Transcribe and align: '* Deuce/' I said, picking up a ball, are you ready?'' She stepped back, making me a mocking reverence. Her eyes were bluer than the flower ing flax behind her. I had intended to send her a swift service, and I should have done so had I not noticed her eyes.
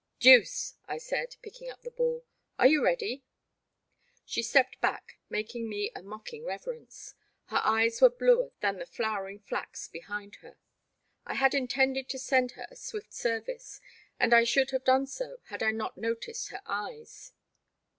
'* 0.09 0.19
Deuce/' 0.19 0.73
I 0.87 0.97
said, 0.97 1.35
picking 1.43 1.69
up 1.69 1.85
a 1.85 1.91
ball, 1.91 2.25
are 2.57 2.65
you 2.65 2.83
ready?'' 2.83 3.23
She 4.25 4.41
stepped 4.41 4.81
back, 4.81 5.19
making 5.29 5.69
me 5.69 5.91
a 5.95 6.01
mocking 6.01 6.43
reverence. 6.43 7.13
Her 7.49 7.61
eyes 7.63 8.01
were 8.01 8.09
bluer 8.09 8.49
than 8.61 8.79
the 8.79 8.87
flower 8.87 9.29
ing 9.29 9.41
flax 9.41 9.87
behind 9.87 10.37
her. 10.37 10.57
I 11.27 11.35
had 11.35 11.53
intended 11.53 12.09
to 12.09 12.17
send 12.17 12.53
her 12.53 12.65
a 12.71 12.75
swift 12.75 13.13
service, 13.13 13.79
and 14.19 14.33
I 14.33 14.43
should 14.43 14.71
have 14.71 14.85
done 14.85 15.05
so 15.05 15.37
had 15.49 15.61
I 15.61 15.69
not 15.69 15.97
noticed 15.99 16.47
her 16.49 16.63
eyes. 16.65 17.33